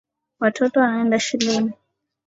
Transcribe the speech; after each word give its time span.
Watoto 0.39 0.79
wanaenda 0.79 1.19
shuleni. 1.19 1.71